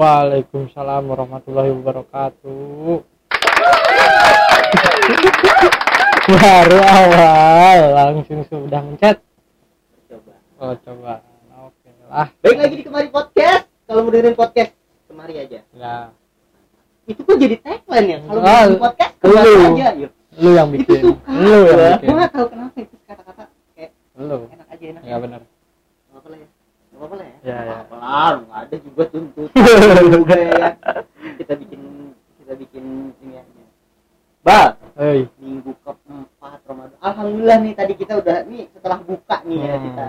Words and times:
Waalaikumsalam 0.00 1.12
warahmatullahi 1.12 1.76
wabarakatuh. 1.76 3.04
Baru 6.40 6.78
awal 6.80 7.78
langsung 7.92 8.40
sudah 8.48 8.80
mencet. 8.80 9.20
Coba. 10.08 10.32
Oh 10.56 10.72
coba. 10.80 11.20
Oke 11.68 11.92
lah. 12.08 12.32
Baik 12.40 12.58
lagi 12.64 12.74
di 12.80 12.84
Kemari 12.88 13.12
Podcast. 13.12 13.68
Kalau 13.84 14.00
mau 14.00 14.08
dengerin 14.08 14.40
podcast, 14.40 14.72
kemari 15.04 15.34
aja. 15.36 15.60
Ya. 15.76 16.16
Itu 17.04 17.20
kok 17.20 17.36
jadi 17.36 17.60
tagline 17.60 18.08
ya? 18.08 18.18
Kalau 18.24 18.40
mau 18.40 18.48
dengerin 18.48 18.80
podcast, 18.80 19.12
kemari 19.20 19.52
lu. 19.52 19.64
aja. 19.68 19.88
Yuk. 20.00 20.12
Lu 20.40 20.50
yang 20.56 20.68
Itu 20.72 20.76
bikin. 20.80 21.00
suka. 21.04 21.28
Lu 21.28 21.52
yang 21.60 21.92
bikin. 22.00 22.08
Gua 22.08 22.16
nggak 22.16 22.32
tahu 22.32 22.46
kenapa 22.48 22.76
itu 22.80 22.96
kata-kata 23.04 23.42
kayak 23.76 23.90
Lu. 24.16 24.36
enak 24.48 24.68
aja 24.72 24.84
enak. 24.96 25.02
Ya 25.04 25.16
benar. 25.20 25.40
Nggak 25.44 26.08
apa-apa 26.08 26.28
lah 26.32 26.38
ya. 26.40 26.48
Nggak 26.88 26.96
apa-apa 26.96 27.14
lah 27.20 27.26
ya. 27.28 27.36
Ya, 27.44 27.52
ya. 27.52 27.60
Nggak 27.60 27.76
apa-apa 27.84 27.94
lah, 28.00 28.48
ada 28.70 28.76
juga 28.78 29.02
tuntut. 29.10 29.50
juga 30.14 30.36
ya. 30.38 30.66
Kita 31.34 31.52
bikin 31.58 31.80
kita 32.38 32.52
bikin 32.54 32.84
ini 33.18 33.34
aja. 33.34 33.62
Bal, 34.40 34.68
Hei. 34.94 35.26
minggu 35.36 35.74
keempat 35.82 36.62
Ramadan. 36.64 36.96
Alhamdulillah 37.02 37.58
nih 37.60 37.74
tadi 37.74 37.92
kita 37.94 38.12
udah 38.16 38.46
nih 38.46 38.70
setelah 38.70 38.98
buka 39.02 39.42
nih 39.42 39.58
ya 39.58 39.74
Hmm. 39.74 39.84
kita 39.84 40.08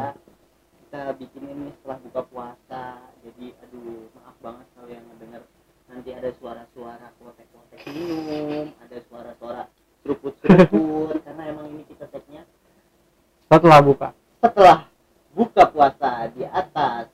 kita 0.85 1.01
bikin 1.17 1.43
ini 1.43 1.67
setelah 1.73 1.97
buka 1.99 2.21
puasa. 2.23 2.83
Jadi 3.21 3.45
aduh 3.57 4.05
maaf 4.13 4.37
banget 4.39 4.65
kalau 4.71 4.87
yang 4.87 5.05
ngedenger 5.09 5.41
nanti 5.87 6.09
ada 6.13 6.29
suara-suara 6.37 7.07
klotek-klotek 7.17 7.79
minum, 7.89 8.69
ada 8.77 8.97
suara-suara 9.09 9.61
seruput-seruput 10.01 11.17
karena 11.25 11.43
emang 11.49 11.65
ini 11.67 11.83
kita 11.83 12.05
tagnya 12.07 12.45
Setelah 13.45 13.79
buka. 13.81 14.09
setelah 14.39 14.77
buka 15.31 15.63
puasa 15.67 16.29
di 16.31 16.45
atas 16.45 17.09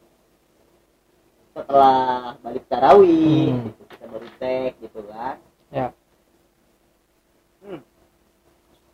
setelah 1.78 2.33
balik 2.42 2.66
tarawih 2.66 3.53
Hmm. 3.53 3.70
gitu, 3.70 3.81
kita 3.86 4.06
baru 4.09 4.28
tag 4.42 4.72
gitu 4.81 5.00
kan 5.06 5.36
Ya. 5.70 5.88
hmm. 7.61 7.80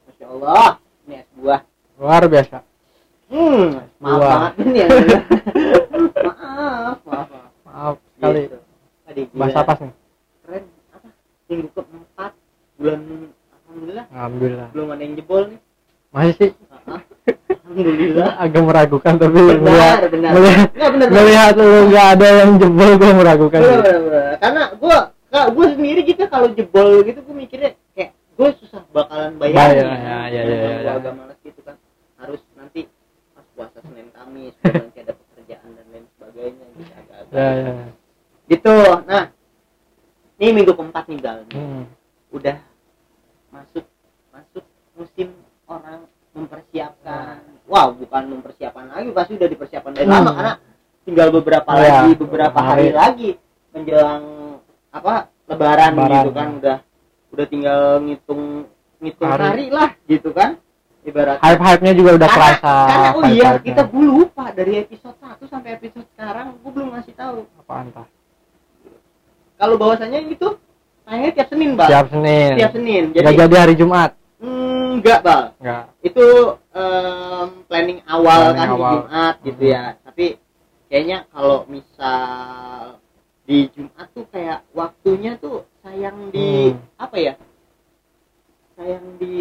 masya 0.04 0.26
Allah 0.28 0.70
ini 1.02 1.16
es 1.16 1.28
buah 1.34 1.62
Luar 1.96 2.24
biasa. 2.28 2.58
hmm 3.32 3.68
maaf 3.98 4.12
Buah. 4.14 4.28
banget 4.28 4.54
ini 4.60 4.76
ya 4.76 4.88
maaf 6.28 7.00
maaf 7.08 7.28
Maaf 7.64 7.96
sekali. 8.12 8.42
Gitu. 8.44 8.58
Adik, 9.06 9.26
Bahasa 9.32 9.60
apa 9.62 9.74
nih? 9.80 9.94
keren 10.44 10.64
apa 10.92 11.08
minggu 11.48 11.68
keempat 11.72 12.32
bulan 12.76 13.00
alhamdulillah 13.64 14.06
Alhamdulillah. 14.12 14.68
belum 14.70 14.88
ada 14.90 15.02
yang 15.02 15.16
jebol 15.16 15.42
nih 15.48 15.60
Masih 16.12 16.34
sih 16.36 16.50
alhamdulillah 17.74 18.30
agak 18.38 18.62
meragukan 18.64 19.14
tapi 19.18 19.34
benar 19.34 19.58
melihat 19.58 19.98
benar 20.08 20.32
melihat, 20.32 20.68
Nggak, 20.70 20.90
benar 20.94 21.08
benar. 21.10 21.50
lu 21.58 21.80
nggak 21.90 22.08
ada 22.14 22.28
yang 22.32 22.52
jebol 22.56 22.92
gue 22.94 23.12
meragukan 23.14 23.60
Bener, 23.60 23.74
sih. 23.74 23.82
bener, 23.82 24.00
bener. 24.04 24.34
karena 24.38 24.64
gue 24.74 24.98
gue 25.34 25.66
sendiri 25.74 26.02
gitu 26.06 26.24
kalau 26.28 26.48
jebol 26.50 26.90
gitu 27.02 27.20
gue 27.20 27.36
mikirnya 27.36 27.70
kayak 27.92 28.10
gue 28.14 28.50
susah 28.60 28.82
bakalan 28.90 29.32
bayar 29.36 29.56
Bayar, 29.56 29.74
ya, 29.74 29.84
ya, 29.84 30.18
ya, 30.30 30.42
ya, 30.42 30.42
gue 30.44 30.86
ya. 30.86 30.92
agak 30.94 31.14
malas 31.14 31.38
gitu 31.42 31.60
kan 31.62 31.76
harus 32.16 32.42
nanti 32.54 32.82
pas 33.34 33.46
puasa 33.52 33.78
senin 33.82 34.08
kamis 34.10 34.54
nanti 34.62 34.98
ada 35.00 35.14
pekerjaan 35.14 35.70
dan 35.74 35.86
lain 35.90 36.06
sebagainya 36.12 36.66
gitu 36.72 36.92
agak 36.94 37.18
Ya 37.34 37.48
ya. 37.52 37.72
gitu 38.48 38.74
nah 39.04 39.24
ini 40.38 40.50
minggu 40.54 40.72
keempat 40.72 41.04
nih 41.08 41.20
gal 41.20 41.40
Hmm. 41.50 41.84
udah 42.30 42.58
masuk 43.50 43.86
masuk 44.30 44.66
musim 44.94 45.30
orang 45.66 46.06
mempersiapkan 46.34 47.42
wow 47.74 47.90
bukan 47.92 48.24
mempersiapkan 48.30 48.86
lagi 48.88 49.10
pasti 49.10 49.32
udah 49.34 49.50
dipersiapkan 49.50 49.92
dari 49.92 50.06
Hmm. 50.06 50.16
lama 50.16 50.32
karena 50.32 50.54
tinggal 51.04 51.28
beberapa 51.32 51.70
Ya, 51.74 51.82
lagi 51.82 52.12
beberapa 52.16 52.60
hari 52.60 52.86
hari. 52.86 52.94
lagi 52.94 53.30
menjelang 53.72 54.24
apa 54.88 55.14
lebaran, 55.44 55.92
Lebaran, 55.92 56.14
gitu 56.16 56.32
kan 56.32 56.46
ya. 56.46 56.56
udah 56.56 56.78
udah 57.34 57.46
tinggal 57.50 57.80
ngitung 58.00 58.44
ngitung 59.02 59.28
hari, 59.28 59.44
Hari. 59.44 59.66
lah 59.68 59.90
gitu 60.06 60.30
kan 60.30 60.62
ibarat 61.04 61.42
Hype-hype-nya 61.42 61.94
juga 61.94 62.12
udah 62.16 62.30
karena, 62.30 62.46
kerasa. 62.54 62.74
karena 62.88 63.10
oh 63.12 63.24
iya 63.28 63.50
kita 63.60 63.82
gue 63.84 64.04
lupa 64.06 64.46
dari 64.54 64.74
episode 64.80 65.18
1 65.20 65.44
sampai 65.44 65.70
episode 65.74 66.08
sekarang 66.08 66.56
gue 66.56 66.72
belum 66.72 66.94
ngasih 66.94 67.14
tahu 67.14 67.38
apaan 67.58 67.90
tah? 67.90 68.08
kalau 69.56 69.76
bahwasannya 69.76 70.30
itu 70.30 70.48
tayangnya 71.04 71.32
tiap 71.34 71.48
Senin 71.50 71.70
bang 71.74 71.90
Tiap 71.90 72.08
Senin. 72.08 72.52
tiap 72.56 72.72
Senin 72.72 73.04
jadi 73.12 73.34
jadi 73.36 73.56
hari 73.58 73.76
Jumat. 73.76 74.12
Hmm, 74.38 75.00
enggak 75.00 75.20
bang 75.22 75.46
Enggak. 75.58 75.84
itu 76.02 76.26
em, 76.72 77.48
planning 77.74 78.06
awal 78.06 78.54
Planning 78.54 78.54
kan 78.54 78.68
di 78.70 78.74
awal. 78.76 78.94
Jumat 79.02 79.36
gitu 79.42 79.58
Hmm. 79.60 79.74
ya 79.74 79.84
tapi 80.00 80.26
kayaknya 80.86 81.18
kalau 81.28 81.58
misal 81.66 82.22
di 83.44 83.58
Jumat 83.68 84.08
tuh 84.14 84.26
kayak 84.30 84.62
waktunya 84.72 85.32
tuh 85.36 85.66
sayang 85.82 86.30
di 86.30 86.70
Hmm. 86.70 86.78
apa 86.96 87.18
ya 87.18 87.34
sayang 88.74 89.18
di 89.18 89.34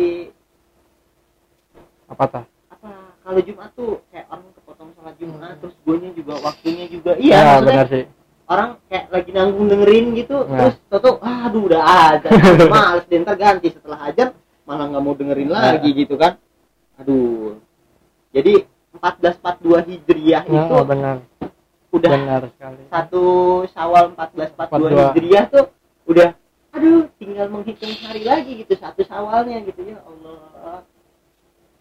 Apa 2.09 2.25
tah? 2.27 2.45
apa 2.69 2.89
kalau 3.23 3.41
Jumat 3.41 3.71
tuh 3.73 4.01
kayak 4.09 4.27
orang 4.27 4.49
kepotong 4.55 4.89
sholat 4.93 5.15
Jumat 5.17 5.41
Hmm. 5.47 5.61
terus 5.61 5.75
guanya 5.83 6.11
juga 6.13 6.35
waktunya 6.41 6.85
juga 6.87 7.13
Ya, 7.15 7.21
iya 7.21 7.37
maksudnya 7.39 7.69
benar 7.69 7.87
sih. 7.89 8.05
orang 8.45 8.71
kayak 8.87 9.07
lagi 9.09 9.31
nanggung 9.31 9.67
dengerin 9.67 10.07
gitu 10.15 10.37
Nah. 10.43 10.57
terus 10.59 10.77
toto 10.89 11.11
aduh 11.23 11.63
udah 11.63 11.83
aja 12.11 12.29
males 12.73 13.05
deh 13.07 13.19
ntar 13.19 13.37
ganti 13.37 13.69
setelah 13.71 14.01
ajar 14.05 14.33
malah 14.63 14.89
nggak 14.89 15.03
mau 15.03 15.15
dengerin 15.15 15.49
Nah. 15.49 15.77
lagi 15.77 15.89
gitu 15.95 16.17
kan 16.17 16.37
aduh 16.95 17.57
jadi 18.33 18.65
1442 18.95 19.89
hijriah 19.89 20.43
Ya, 20.45 20.63
itu 20.63 20.75
oh, 20.75 20.85
benar. 20.85 21.17
udah 21.89 22.11
Benar 22.11 22.43
sekali. 22.51 22.83
satu 22.89 23.23
syawal 23.69 24.05
1442 24.13 24.57
42. 24.57 25.13
hijriah 25.13 25.45
tuh 25.47 25.65
udah 26.05 26.29
aduh 26.73 27.05
tinggal 27.15 27.47
menghitung 27.47 27.93
hari 28.03 28.23
lagi 28.23 28.57
gitu 28.57 28.73
satu 28.75 29.01
syawalnya 29.03 29.61
gitu 29.63 29.85
ya 29.87 30.01
Allah 30.01 30.81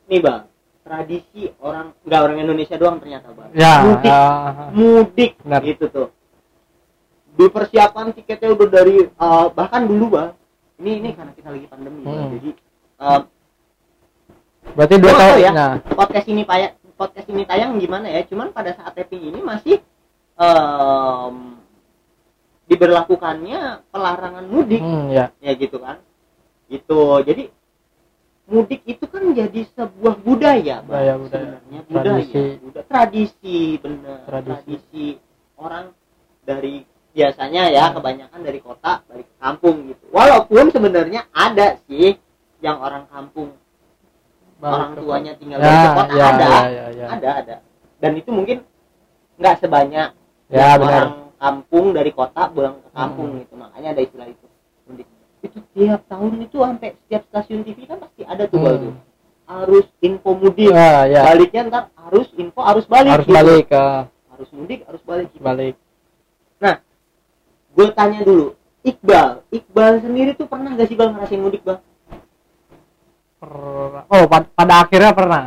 nih 0.06 0.20
bang 0.20 0.44
tradisi 0.82 1.48
orang 1.58 1.96
nggak 2.04 2.22
orang 2.22 2.38
Indonesia 2.38 2.76
doang 2.76 2.98
ternyata 2.98 3.32
bang 3.32 3.50
Ya, 3.54 3.74
mudik 3.82 4.04
ya. 4.06 4.22
mudik 4.70 5.32
Benar. 5.40 5.62
gitu 5.64 5.86
tuh 5.88 6.08
dipersiapkan 7.34 8.12
tiketnya 8.12 8.52
udah 8.52 8.68
dari 8.70 8.96
eh, 9.02 9.46
bahkan 9.50 9.88
dulu 9.88 10.06
bang 10.12 10.32
ini 10.78 10.92
ini 11.00 11.10
karena 11.14 11.32
kita 11.32 11.50
lagi 11.50 11.66
pandemi 11.66 12.02
Bang. 12.02 12.16
Hmm. 12.18 12.32
jadi 12.36 12.50
eh, 13.00 13.20
Berarti 14.78 14.96
dua 15.02 15.12
tahun 15.14 15.22
tahu 15.22 15.38
ya. 15.42 15.52
Nah, 15.52 15.74
podcast 15.98 16.28
ini 16.32 16.44
tayang 16.48 16.74
podcast 17.02 17.28
ini 17.34 17.44
tayang 17.50 17.82
gimana 17.82 18.06
ya 18.14 18.22
cuman 18.30 18.54
pada 18.54 18.78
saat 18.78 18.94
taping 18.94 19.26
ini 19.34 19.42
masih 19.42 19.82
em, 20.38 21.36
diberlakukannya 22.70 23.82
pelarangan 23.90 24.46
mudik 24.46 24.80
hmm, 24.86 25.10
ya. 25.10 25.34
ya 25.42 25.52
gitu 25.58 25.82
kan 25.82 25.98
gitu 26.70 27.20
jadi 27.26 27.50
mudik 28.48 28.86
itu 28.86 29.06
kan 29.10 29.34
jadi 29.34 29.66
sebuah 29.74 30.16
budaya 30.22 30.86
Bang, 30.86 30.94
Budaya, 30.94 31.14
budaya. 31.18 31.30
sebenarnya 31.34 31.80
budaya 31.90 32.06
Tradisi. 32.06 32.44
budaya 32.62 32.86
tradisi 32.86 33.58
bener 33.82 34.18
Tradisi. 34.30 34.54
tradisi. 34.54 35.08
orang 35.58 35.86
dari 36.46 36.76
biasanya 37.12 37.64
ya 37.74 37.92
kebanyakan 37.92 38.40
dari 38.46 38.60
kota 38.64 39.04
balik 39.10 39.28
ke 39.28 39.36
kampung 39.42 39.76
gitu 39.90 40.06
walaupun 40.14 40.70
sebenarnya 40.72 41.28
ada 41.34 41.76
sih 41.90 42.16
yang 42.62 42.78
orang 42.80 43.10
kampung 43.10 43.58
Balik 44.62 44.88
ke- 44.88 45.00
tuanya 45.00 45.32
tinggal 45.36 45.58
Ya, 45.58 45.74
ke 45.74 45.90
kota 45.92 46.14
ya, 46.14 46.26
ada 46.28 46.46
ya, 46.46 46.62
ya, 46.70 46.86
ya. 46.94 47.06
ada 47.10 47.30
ada 47.36 47.56
dan 47.98 48.12
itu 48.14 48.30
mungkin 48.30 48.58
nggak 49.36 49.56
sebanyak 49.58 50.10
Ya, 50.48 50.70
benar. 50.76 50.84
orang 50.84 51.10
kampung 51.36 51.86
dari 51.92 52.12
kota 52.12 52.42
pulang 52.48 52.78
ke 52.78 52.90
kampung 52.92 53.28
Hmm. 53.28 53.40
gitu 53.42 53.54
makanya 53.56 53.90
ada 53.90 54.02
istilah 54.02 54.28
itu 54.28 54.46
mudik 54.86 55.08
itu 55.42 55.58
tiap 55.74 56.02
tahun 56.06 56.32
itu 56.40 56.56
sampai 56.56 56.90
setiap 56.96 57.22
stasiun 57.26 57.62
TV 57.64 57.80
kan 57.84 57.98
pasti 57.98 58.22
ada 58.24 58.44
tuh 58.46 58.56
Hmm. 58.56 58.68
Bal, 58.68 58.76
tuh. 58.78 58.94
arus 59.52 59.88
info 60.00 60.32
mudik 60.34 60.70
Ya, 60.70 61.04
ya. 61.06 61.22
baliknya 61.26 61.62
ntar 61.66 61.84
arus 62.08 62.30
info 62.34 62.62
arus 62.64 62.86
balik 62.86 63.12
Harus 63.12 63.26
gitu. 63.26 63.36
balik 63.36 63.64
ke 63.68 63.84
arus 64.32 64.50
mudik 64.52 64.80
arus 64.86 65.04
balik 65.04 65.28
gitu. 65.30 65.42
balik. 65.42 65.76
gue 67.72 67.88
tanya 67.90 68.20
dulu 68.22 68.52
Iqbal 68.82 69.48
Iqbal 69.48 70.02
sendiri 70.02 70.32
tuh 70.34 70.44
pernah 70.44 70.74
gak 70.74 70.86
sih 70.86 70.98
bang 70.98 71.14
ngerasain 71.14 71.40
mudik 71.40 71.64
bang 71.64 71.80
Per- 73.42 74.06
Oh, 74.08 74.24
pad- 74.28 74.54
pada 74.54 74.86
akhirnya 74.86 75.12
pernah. 75.12 75.44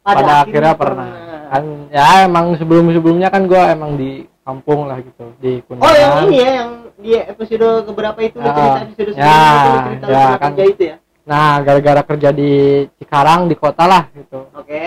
Pada, 0.00 0.42
akhirnya, 0.42 0.72
pernah. 0.72 1.08
Kan 1.50 1.64
ya 1.92 2.24
emang 2.24 2.56
sebelum-sebelumnya 2.56 3.28
kan 3.28 3.44
gua 3.44 3.68
emang 3.68 3.94
di 3.94 4.24
kampung 4.40 4.88
lah 4.88 4.98
gitu, 4.98 5.36
di 5.36 5.60
Kuningan. 5.62 5.84
oh 5.84 5.92
yang 5.92 6.12
ini 6.24 6.36
ya 6.36 6.50
yang 6.56 6.70
di 6.96 7.10
episode 7.14 7.66
keberapa 7.84 8.18
itu 8.20 8.38
Ah, 8.38 8.48
cerita 8.48 8.80
episode 8.82 9.10
ya, 9.12 9.14
sebelumnya 9.14 9.52
itu 9.52 9.68
lu 9.68 9.78
cerita 9.84 10.06
ya, 10.06 10.08
pernah 10.16 10.24
kan. 10.32 10.40
kerja 10.48 10.64
itu 10.64 10.82
ya 10.84 10.96
Nah, 11.20 11.52
gara-gara 11.60 12.02
kerja 12.02 12.30
di 12.32 12.50
Cikarang 12.96 13.40
di 13.46 13.54
kota 13.54 13.84
lah 13.84 14.02
gitu. 14.10 14.40
oke 14.50 14.82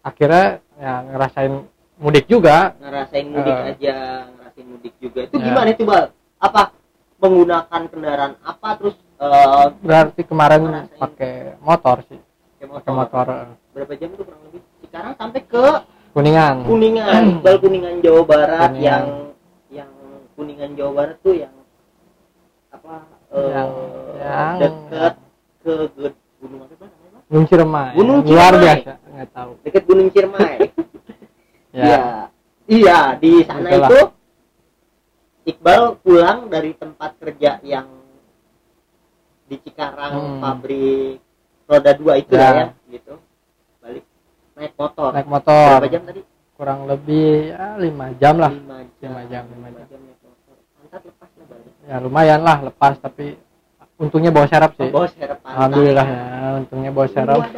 Akhirnya 0.00 0.46
ya 0.74 0.92
ngerasain 1.04 1.52
mudik 1.98 2.24
juga. 2.26 2.72
ngerasain 2.80 3.26
mudik 3.28 3.52
Eh. 3.54 3.68
aja 3.70 3.96
ngerasain 4.32 4.66
mudik 4.66 4.94
juga 4.96 5.20
itu 5.22 5.34
Ya. 5.34 5.44
gimana 5.44 5.68
itu 5.68 5.82
bal 5.84 6.02
apa 6.38 6.62
menggunakan 7.18 7.80
kendaraan 7.86 8.32
apa 8.40 8.68
terus 8.74 8.96
eh, 9.20 9.66
Berarti 9.78 10.20
kemarin 10.22 10.62
pakai 10.94 11.60
motor 11.60 12.00
sih, 12.04 12.18
pakai 12.58 12.90
motor 12.90 13.26
berapa 13.70 13.92
jam 13.94 14.10
tuh 14.12 14.24
kurang 14.24 14.42
lebih 14.46 14.60
sekarang 14.82 15.12
sampai 15.14 15.40
ke 15.42 15.64
Kuningan. 16.10 16.66
kuningan 16.66 17.22
Iqbal 17.38 17.56
kuningan 17.58 17.94
Jawa 18.00 18.22
Barat 18.24 18.60
Kuningan. 18.66 18.82
yang 18.82 19.04
yang 19.70 19.90
kuningan 20.34 20.70
Jawa 20.74 20.92
Barat 20.92 21.16
tuh 21.20 21.34
yang 21.36 21.54
apa 22.68 22.94
eh, 23.30 23.46
Yang- 23.46 23.74
yang- 24.18 24.58
deket 24.58 25.14
ke 25.60 25.72
gunung 26.40 26.60
apa 26.64 26.74
namanya? 26.82 27.20
Gunung 27.30 27.46
Ciremai 27.46 27.90
Gunung 27.94 28.18
luar 28.20 28.50
Ciremai. 28.50 28.64
biasa 28.74 28.92
nggak 29.06 29.28
tahu 29.30 29.50
deket 29.62 29.82
Gunung 29.86 30.08
Ciremai 30.10 30.54
ya, 31.70 31.78
Iya. 31.78 32.00
Iya, 32.66 32.98
di 33.16 33.32
sana 33.42 33.66
Itulah. 33.68 33.86
itu 33.86 34.00
Iqbal 35.42 35.82
pulang 35.98 36.38
dari 36.46 36.74
tempat 36.74 37.16
kerja 37.16 37.58
yang 37.62 37.86
di 39.50 39.58
Cikarang 39.58 40.12
Hmm. 40.14 40.38
pabrik 40.38 41.18
roda 41.66 41.90
dua 41.92 42.14
itu 42.16 42.32
Ya. 42.32 42.50
ya, 42.54 42.66
gitu. 42.88 43.18
Balik 43.80 44.06
naik 44.54 44.72
motor. 44.74 45.10
naik 45.10 45.26
motor 45.26 45.76
Berapa 45.76 45.90
jam 45.90 46.02
tadi? 46.04 46.22
kurang 46.54 46.80
lebih 46.84 47.50
ya 47.50 47.74
lima 47.76 48.06
jam 48.14 48.34
lah 48.36 48.52
Lima 48.52 48.78
jam. 48.94 49.10
Lima 49.10 49.22
jam, 49.26 49.42
lima 49.48 49.68
jam. 49.80 49.98
naik 49.98 50.18
motor. 50.20 50.54
Pantat 50.78 51.02
lepas 51.04 51.30
lah 51.32 51.46
balik. 51.46 51.72
ya 51.82 51.96
lumayan 51.98 52.40
lah 52.40 52.58
lepas 52.62 52.94
tapi 52.96 53.26
untungnya 53.96 54.30
bawa 54.30 54.46
serap 54.46 54.70
sih 54.72 54.86
serep 54.86 55.10
pantat. 55.36 55.50
alhamdulillah 55.50 56.06
ya 56.06 56.22
untungnya 56.56 56.90
bawa 56.90 57.06
serap 57.06 57.40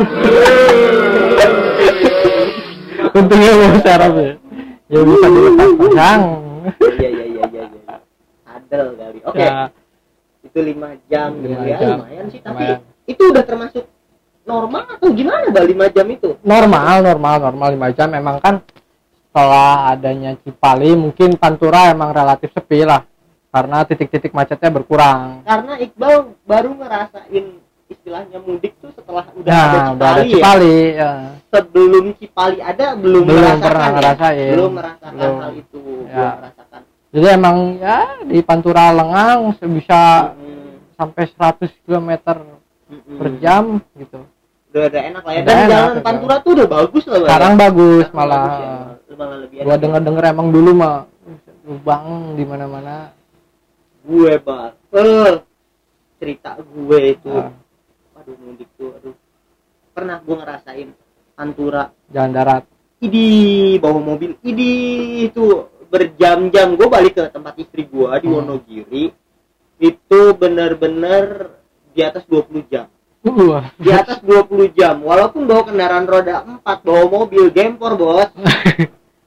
untungnya 3.14 3.52
bawa 3.52 3.76
serap 3.78 4.12
ya 4.14 4.32
ya 4.88 5.00
bisa 5.02 5.26
dilepas 5.28 5.70
pasang 5.78 6.22
Iya, 6.94 7.08
iya, 7.10 7.24
iya, 7.26 7.44
iya, 7.48 7.64
iya. 7.66 7.94
Adel 8.46 8.94
kali. 8.94 9.18
Oke, 9.24 9.42
ya 9.42 9.66
itu 10.52 10.60
lima 10.60 10.88
jam. 11.08 11.32
Lima 11.34 11.64
ya, 11.64 11.78
jam. 11.80 11.96
lumayan 11.96 12.26
sih, 12.28 12.40
tapi 12.44 12.60
lumayan. 12.60 12.80
itu 13.08 13.22
udah 13.24 13.40
termasuk 13.42 13.84
normal 14.42 14.84
atau 14.92 15.08
gimana, 15.10 15.48
Bal, 15.48 15.64
lima 15.64 15.86
jam 15.88 16.06
itu? 16.06 16.36
normal 16.44 17.00
normal 17.00 17.34
normal 17.40 17.68
lima 17.72 17.88
jam 17.90 18.12
emang 18.12 18.36
kan 18.36 18.60
setelah 19.24 19.88
adanya 19.88 20.36
Cipali 20.36 20.92
mungkin 20.92 21.40
Pantura 21.40 21.88
emang 21.88 22.12
relatif 22.12 22.52
sepi 22.52 22.84
lah 22.84 23.00
karena 23.48 23.80
titik-titik 23.82 24.32
macetnya 24.32 24.68
berkurang 24.68 25.40
karena 25.42 25.80
Iqbal 25.80 26.36
baru 26.44 26.76
ngerasain 26.76 27.44
istilahnya 27.88 28.38
mudik 28.40 28.76
tuh 28.76 28.92
setelah 28.92 29.24
udah 29.32 29.48
ada 29.48 29.78
nah 29.78 29.88
udah 29.94 30.08
ada 30.10 30.22
Cipali 30.22 30.28
ya. 30.28 30.36
Cipali 30.36 30.76
ya. 30.92 31.10
Sebelum 31.48 32.04
Cipali 32.16 32.58
ada 32.58 32.86
belum, 32.92 33.24
Belum 33.24 33.40
merasakan 33.40 33.64
pernah 33.64 33.84
ya? 33.84 33.94
ngerasain. 33.94 34.52
Belum 34.52 34.72
merasakan 34.72 35.12
Belum. 35.12 35.36
hal 35.38 35.52
itu, 35.52 35.80
Ya. 35.80 36.12
belum 36.12 36.32
merasakan. 36.40 36.61
Jadi 37.12 37.36
emang 37.36 37.76
ya 37.76 38.24
di 38.24 38.40
Pantura 38.40 38.88
Lengang 38.90 39.52
bisa 39.68 40.32
Mm, 40.32 40.96
sampai 40.96 41.24
100 41.28 41.84
km 41.84 42.10
mm, 42.88 43.18
per 43.20 43.28
jam 43.38 43.64
gitu. 43.94 44.24
Udah, 44.72 44.82
udah 44.88 45.02
enak 45.12 45.22
lah 45.22 45.32
ya. 45.36 45.40
Dan 45.44 45.56
jalan. 45.68 45.92
Pantura 46.00 46.36
tuh 46.40 46.50
udah 46.56 46.66
bagus 46.66 47.04
lah. 47.04 47.18
Sekarang 47.20 47.52
bagus 47.54 48.06
Sekarang 48.08 48.16
malah. 48.16 48.44
bagus 48.48 48.62
ya, 49.04 49.14
malah 49.16 49.36
lebih 49.44 49.56
gua 49.60 49.76
denger 49.76 50.00
denger 50.00 50.24
emang 50.32 50.48
dulu 50.48 50.70
mah 50.72 50.96
lubang 51.62 52.04
di 52.34 52.44
mana 52.48 52.64
mana 52.66 52.96
gue 54.02 54.34
bang, 54.34 54.74
eh, 54.98 55.34
cerita 56.18 56.58
gue 56.58 57.00
itu, 57.14 57.30
Ah. 57.30 57.54
aduh 58.18 58.34
mudik 58.34 58.66
tuh, 58.74 58.90
aduh. 58.98 59.14
Pernah 59.94 60.18
gue 60.18 60.34
ngerasain 60.34 60.88
Pantura. 61.38 61.94
Jalan 62.10 62.34
darat. 62.34 62.64
Idi 62.98 63.26
bawa 63.78 63.98
mobil 64.02 64.34
idi 64.42 64.72
itu 65.26 65.70
berjam-jam 65.92 66.72
gue 66.72 66.88
balik 66.88 67.12
ke 67.14 67.28
tempat 67.28 67.54
istri 67.56 67.84
gue 67.84 68.08
di 68.16 68.24
Hmm. 68.24 68.34
Wonogiri 68.34 69.04
itu 69.78 70.20
bener-bener 70.32 71.52
di 71.90 72.00
atas 72.00 72.24
20 72.24 72.64
jam 72.66 72.88
Wah. 73.22 73.68
di 73.76 73.92
atas 73.92 74.18
20 74.18 74.48
jam 74.72 74.98
walaupun 74.98 75.44
bawa 75.44 75.62
kendaraan 75.62 76.06
roda 76.06 76.42
4 76.42 76.64
bawa 76.80 77.02
mobil 77.06 77.50
gempor 77.50 77.94
bos 77.94 78.30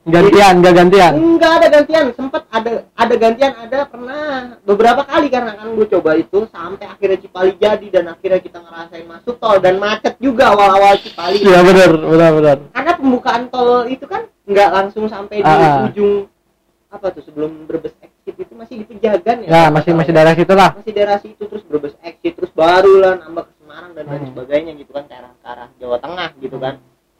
gantian 0.05 0.61
gak 0.61 0.75
gantian 0.75 1.13
enggak 1.15 1.51
ada 1.55 1.67
gantian 1.71 2.05
sempet 2.13 2.45
ada 2.47 2.71
ada 2.93 3.15
gantian 3.15 3.53
ada 3.57 3.79
pernah 3.85 4.23
beberapa 4.61 5.01
kali 5.01 5.27
karena 5.27 5.55
kan 5.55 5.73
gue 5.73 5.87
coba 5.89 6.13
itu 6.13 6.45
sampai 6.47 6.85
akhirnya 6.85 7.17
Cipali 7.17 7.57
jadi 7.57 7.87
dan 7.91 8.05
akhirnya 8.07 8.37
kita 8.37 8.59
ngerasain 8.59 9.05
masuk 9.05 9.35
tol 9.35 9.57
dan 9.57 9.75
macet 9.75 10.13
juga 10.19 10.53
awal-awal 10.53 10.93
Cipali 10.99 11.41
iya 11.41 11.59
benar 11.59 11.89
benar 11.95 12.31
benar 12.33 12.57
karena 12.69 12.91
pembukaan 12.95 13.43
tol 13.49 13.85
itu 13.87 14.05
kan 14.05 14.29
nggak 14.45 14.69
langsung 14.71 15.05
sampai 15.07 15.41
di 15.41 15.47
Ah. 15.47 15.89
ujung 15.89 16.29
apa 16.87 17.11
tuh 17.11 17.23
sebelum 17.23 17.65
Brebes 17.65 17.93
exit 17.99 18.35
itu 18.37 18.53
masih 18.53 18.75
di 18.81 18.85
Pejagan 18.87 19.37
ya? 19.43 19.49
Ya 19.49 19.63
masih 19.67 19.91
masih 19.93 20.11
daerah 20.11 20.33
situ 20.33 20.53
lah. 20.53 20.69
Masih 20.75 20.93
daerah 20.93 21.17
situ 21.19 21.43
terus 21.43 21.63
Brebes 21.63 21.95
exit 22.01 22.33
terus 22.33 22.51
baru 22.51 22.93
lah 22.99 23.13
nambah 23.19 23.43
ke 23.45 23.53
Semarang 23.59 23.91
dan 23.91 24.03
lain 24.05 24.21
Hmm. 24.21 24.29
sebagainya 24.31 24.71
gitu 24.77 24.91
kan 24.91 25.03
ke 25.05 25.13
arah 25.13 25.31
ke 25.33 25.45
arah 25.45 25.67
Jawa 25.75 25.97
Tengah 25.99 26.29
gitu 26.39 26.57
kan. 26.57 26.75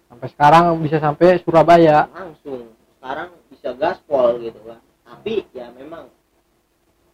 Sampai 0.08 0.28
sekarang 0.32 0.64
bisa 0.80 0.98
sampai 0.98 1.28
Surabaya. 1.42 2.08
Langsung 2.08 2.72
sekarang 2.96 3.30
bisa 3.50 3.70
gaspol 3.76 4.40
gitu 4.40 4.60
kan. 4.64 4.80
Tapi 5.04 5.44
ya 5.52 5.68
memang 5.72 6.08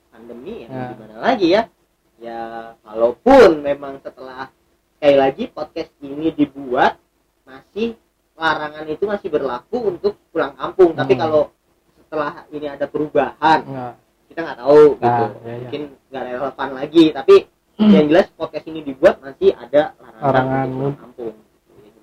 pandemi 0.09 0.63
ya, 0.63 0.68
Ya. 0.68 0.83
gimana 0.94 1.15
lagi 1.18 1.48
ya? 1.50 1.62
Ya 2.21 2.42
kalaupun 2.86 3.65
memang 3.65 3.98
setelah 4.00 4.53
sekali 4.94 5.15
lagi 5.18 5.44
podcast 5.50 5.89
ini 6.00 6.30
dibuat 6.30 7.01
masih 7.42 7.98
larangan 8.38 8.86
itu 8.86 9.03
masih 9.03 9.27
berlaku 9.27 9.77
untuk 9.89 10.13
pulang 10.30 10.53
kampung. 10.53 10.94
Tapi 10.94 11.18
Hmm. 11.18 11.21
kalau 11.21 11.42
setelah 12.11 12.43
ini 12.51 12.67
ada 12.67 12.85
perubahan. 12.85 13.59
Enggak. 13.63 13.93
kita 14.27 14.39
nggak 14.43 14.59
tahu 14.59 14.83
Nah, 14.95 15.07
gitu. 15.07 15.23
ya, 15.23 15.47
ya. 15.47 15.55
mungkin 15.59 15.81
nggak 16.07 16.23
relevan 16.25 16.69
lagi 16.73 17.03
tapi 17.11 17.35
yang 17.77 18.05
jelas 18.07 18.27
podcast 18.31 18.65
ini 18.65 18.79
dibuat 18.81 19.15
masih 19.19 19.51
ada 19.53 19.95
larangan, 20.19 20.67
untuk 20.69 20.95
kampung. 20.97 21.35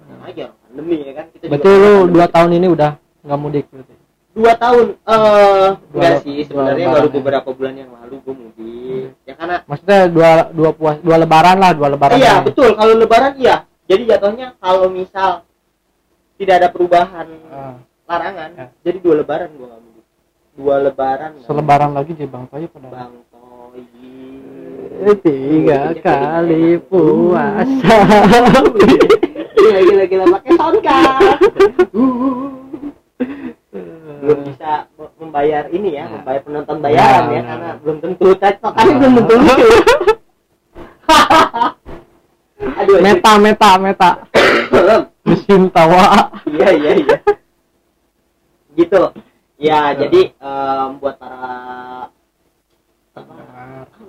Gimana 0.00 0.22
lagi 0.24 0.40
orang 0.42 0.56
pandemi 0.58 0.96
ya 0.98 1.12
kan? 1.12 1.26
Kita 1.28 1.44
berarti 1.46 1.68
lu 1.70 1.92
dua 2.08 2.26
tahun 2.26 2.50
ini 2.54 2.66
udah 2.68 2.90
nggak 3.22 3.38
mudik 3.38 3.64
berarti? 3.68 3.94
Dua 4.32 4.52
tahun 4.54 4.84
eh 4.98 5.68
enggak 5.92 6.08
le- 6.10 6.20
sih 6.20 6.36
dua 6.36 6.44
sebenarnya 6.48 6.86
baru 6.88 7.04
ya. 7.04 7.14
beberapa 7.16 7.48
bulan 7.50 7.74
yang 7.76 7.90
lalu 7.92 8.14
gue 8.18 8.34
mudik. 8.34 9.08
Ya 9.24 9.34
karena 9.34 9.56
maksudnya 9.64 10.00
dua 10.08 10.30
dua 10.50 10.70
puas 10.72 10.96
dua 10.98 11.16
lebaran 11.16 11.56
lah 11.58 11.72
dua 11.72 11.88
lebaran 11.90 12.16
iya 12.16 12.40
betul. 12.40 12.72
Kalau 12.72 12.92
lebaran 12.94 13.36
iya. 13.36 13.56
Jadi 13.84 14.02
jatuhnya 14.04 14.56
kalau 14.56 14.88
misal 14.88 15.44
tidak 16.36 16.54
ada 16.60 16.68
perubahan 16.68 17.24
Ah, 17.48 17.76
larangan 18.04 18.50
Ya. 18.52 18.66
jadi 18.82 18.98
dua 19.00 19.14
lebaran 19.20 19.48
gue 19.50 19.64
dua 20.58 20.82
lebaran 20.82 21.38
nggak 21.38 21.46
selebaran 21.46 21.94
lagi 21.94 22.12
di 22.12 22.26
bang 22.26 22.44
Toyo 22.50 22.66
pada 22.68 22.88
bang 22.90 23.12
Toy 23.30 23.82
Eh, 24.98 25.14
tiga 25.22 25.94
kali 25.94 26.74
puasa. 26.90 27.98
Gila 29.54 29.78
gila 29.78 30.04
gila 30.10 30.24
pakai 30.34 30.52
card. 30.82 31.38
Belum 34.18 34.38
bisa 34.42 34.90
me- 34.98 35.14
membayar 35.22 35.70
ini 35.70 35.94
ya 35.94 36.10
membayar 36.10 36.42
penonton 36.42 36.82
bayaran 36.82 37.30
ya 37.30 37.42
karena 37.46 37.70
belum 37.78 37.96
tentu. 38.02 38.26
Cocoknya 38.34 38.74
Nah. 38.74 38.98
belum 38.98 39.14
tentu. 39.22 39.66
Aduh. 42.82 42.98
Meta 42.98 43.32
meta 43.38 43.70
meta. 43.78 44.10
Mesin 45.30 45.70
tawa. 45.70 46.34
Iya 46.42 46.68
iya 46.74 46.90
iya. 46.98 47.16
Gitu 48.74 48.98
ya 49.58 49.92
jadi 49.92 50.20
em, 50.32 50.88
buat 50.96 51.18
para 51.18 51.42
apa 53.12 53.34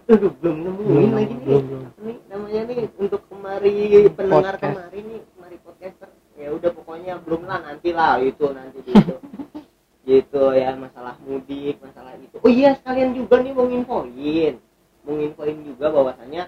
aduh 0.06 0.32
belum 0.38 0.58
nemuin 0.62 1.12
lagi 1.12 1.34
nih 1.34 1.44
belum, 1.44 1.64
belum. 1.66 1.82
Apa 1.84 2.00
nih 2.00 2.18
namanya 2.30 2.62
nih 2.64 2.78
untuk 2.96 3.22
kemari 3.26 3.74
pendengar 4.12 4.54
Podcast. 4.56 4.62
kemari 4.70 5.00
nih 5.02 5.20
kemari 5.28 5.58
podcaster 5.60 6.10
ya 6.38 6.50
udah 6.52 6.72
pokoknya 6.72 7.14
belum 7.20 7.42
lah 7.44 7.60
nanti 7.60 7.90
lah 7.90 8.22
itu 8.22 8.46
nanti 8.48 8.80
gitu 8.86 9.16
gitu 10.08 10.44
ya 10.54 10.74
masalah 10.74 11.18
mudik 11.20 11.78
masalah 11.80 12.14
itu 12.16 12.38
oh 12.38 12.50
iya 12.50 12.74
sekalian 12.76 13.14
juga 13.14 13.42
nih 13.42 13.52
mau 13.52 13.66
nginfoin 13.66 14.54
mau 15.02 15.14
nginfoin 15.14 15.58
juga 15.64 15.86
bahwasanya 15.90 16.44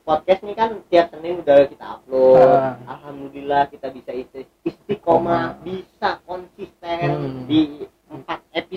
podcast 0.00 0.40
nih 0.42 0.54
kan 0.54 0.70
tiap 0.86 1.06
Senin 1.10 1.40
udah 1.40 1.64
kita 1.66 1.84
upload 1.96 2.48
Ah. 2.50 2.76
alhamdulillah 2.90 3.68
kita 3.68 3.88
bisa 3.88 4.12
isti- 4.12 4.48
istiqomah 4.62 5.56
Istiqomah. 5.56 5.64
bisa 5.64 6.10
konsisten 6.24 7.08
Hmm. 7.08 7.44
di 7.46 7.88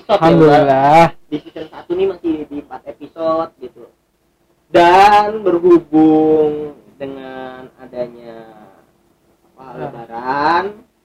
episode 0.04 0.20
ya 0.20 0.20
alhamdulillah. 0.20 1.04
Di 1.32 1.38
season 1.40 1.68
1 1.72 1.96
nih 1.96 2.08
masih 2.12 2.34
di 2.52 2.58
4 2.60 2.92
episode 2.92 3.50
gitu. 3.64 3.84
Dan 4.74 5.28
berhubung 5.46 6.76
dengan 7.00 7.72
adanya 7.80 8.68
apa, 9.54 9.64
Ya. 9.64 9.80
lebaran 9.88 10.64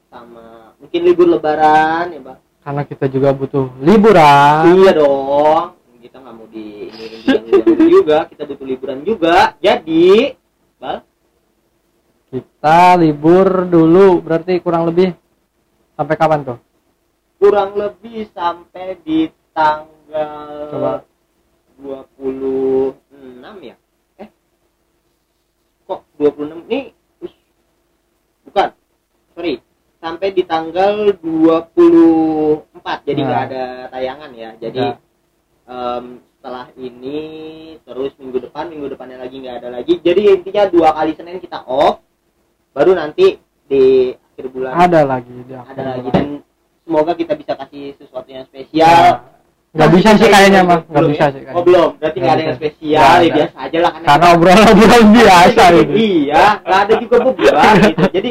sama 0.09 0.75
mungkin 0.83 1.01
libur 1.05 1.27
lebaran 1.31 2.11
ya 2.11 2.21
bang. 2.25 2.39
Karena 2.65 2.83
kita 2.85 3.07
juga 3.07 3.31
butuh 3.33 3.71
liburan. 3.81 4.63
Iya 4.83 4.91
dong. 4.99 5.79
Kita 6.03 6.17
nggak 6.19 6.35
mau 6.35 6.49
di 6.51 6.89
ini 6.91 7.87
juga. 7.87 8.27
Kita 8.27 8.43
butuh 8.49 8.67
liburan 8.67 8.99
juga. 9.07 9.55
Jadi 9.63 10.35
bal 10.81 11.07
kita 12.29 12.99
libur 12.99 13.69
dulu. 13.69 14.21
Berarti 14.21 14.59
kurang 14.61 14.89
lebih 14.91 15.13
sampai 15.97 16.17
kapan 16.19 16.41
tuh 16.45 16.59
kurang 17.39 17.79
lebih 17.79 18.27
sampai 18.35 18.99
di 19.03 19.31
tanggal 19.55 20.69
Coba. 20.75 20.93
26 21.79 22.95
ya? 23.63 23.77
Eh 24.19 24.29
kok 25.87 26.03
26 26.19 26.67
nih 26.67 26.85
us, 27.23 27.35
bukan. 28.45 28.69
Sorry 29.39 29.63
sampai 29.99 30.31
di 30.31 30.47
tanggal 30.47 31.11
24 31.21 33.07
jadi 33.07 33.21
Nah. 33.23 33.27
nggak 33.27 33.43
ada 33.51 33.65
tayangan 33.91 34.31
ya. 34.35 34.51
Jadi 34.59 34.85
em, 35.69 36.05
setelah 36.39 36.67
ini 36.79 37.19
terus 37.83 38.15
minggu 38.15 38.39
depan 38.47 38.71
minggu 38.71 38.95
depannya 38.95 39.19
lagi 39.19 39.43
nggak 39.43 39.59
ada 39.63 39.69
lagi. 39.75 39.99
Jadi 39.99 40.39
intinya 40.39 40.71
dua 40.71 40.95
kali 40.95 41.13
senin 41.19 41.43
kita 41.43 41.67
off. 41.67 41.99
Baru 42.71 42.95
nanti 42.95 43.43
di 43.67 44.15
akhir 44.15 44.47
bulan 44.55 44.73
ada 44.79 45.03
lagi 45.03 45.35
di 45.35 45.55
akhir 45.55 45.75
ada 45.75 45.85
lagi 45.99 46.09
dan 46.15 46.29
semoga 46.89 47.13
kita 47.13 47.37
bisa 47.37 47.53
kasih 47.55 47.93
sesuatu 47.95 48.25
yang 48.27 48.41
Ya, 48.41 48.49
spesial 48.49 49.05
nggak 49.69 49.91
bisa 49.93 50.09
sih 50.17 50.27
kayaknya 50.27 50.61
mah 50.65 50.81
nggak 50.83 51.05
bisa 51.07 51.23
ya? 51.23 51.29
sih 51.29 51.39
oh 51.39 51.45
kayaknya. 51.45 51.63
belum 51.63 51.89
berarti 51.95 52.19
nggak 52.19 52.33
ada 52.33 52.43
yang 52.43 52.57
spesial 52.57 52.97
ya 52.97 53.05
ada. 53.13 53.29
biasa 53.31 53.57
aja 53.61 53.79
lah 53.79 53.91
karena 53.93 54.27
obrolan-obrolan 54.33 55.05
biasa 55.13 55.63
gitu 55.71 55.93
iya 55.95 56.45
nggak 56.59 56.81
ada 56.81 56.95
juga 56.97 57.17
beban 57.21 57.75
gitu 57.85 58.03
jadi 58.09 58.31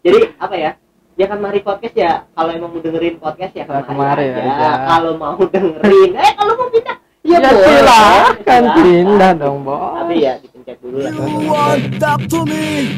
jadi 0.00 0.18
apa 0.36 0.54
ya 0.54 0.70
ya 1.16 1.26
kan 1.26 1.38
mari 1.38 1.60
podcast 1.60 1.94
ya 1.94 2.12
kalau 2.30 2.50
emang 2.50 2.70
mau 2.70 2.80
dengerin 2.80 3.16
podcast 3.16 3.52
ya 3.52 3.58
Ya, 3.60 3.80
kemari, 3.82 3.88
kemari 3.88 4.24
aja. 4.30 4.42
aja. 4.46 4.70
kalau 4.86 5.12
mau 5.16 5.40
dengerin 5.40 6.10
eh 6.12 6.32
kalau 6.34 6.52
mau 6.54 6.68
pindah 6.68 6.96
ya, 7.20 7.36
ya 7.36 7.50
boleh 7.50 7.64
silahkan 7.66 8.62
pindah 8.74 9.32
dong 9.34 9.58
bos 9.60 9.96
tapi 9.96 10.14
ya 10.18 10.32
dipencet 10.38 10.76
dulu 10.78 10.96
lah 10.98 11.10
You 11.10 11.38
won't 11.46 11.84
talk 11.96 12.20
to 12.28 12.40
me. 12.44 12.92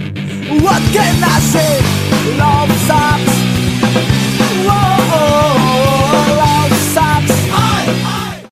What 0.58 0.82
can 0.90 1.16
I 1.18 1.38
say? 1.40 1.78
Love 2.36 2.70
sucks. 2.84 3.51
Oh. 5.14 5.71